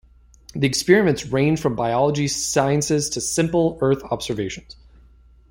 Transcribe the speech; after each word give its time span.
The 0.55 0.65
experiments 0.65 1.27
ranged 1.27 1.61
from 1.61 1.75
biology 1.75 2.27
sciences 2.27 3.07
to 3.11 3.21
simple 3.21 3.77
earth 3.81 4.01
observations. 4.05 4.75